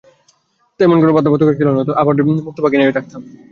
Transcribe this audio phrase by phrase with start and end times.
[0.79, 2.13] কোনও বাধ্যবধকতা ছিল না, আমরা
[2.39, 3.21] মুক্ত পাখির ন্যায় থাকতাম!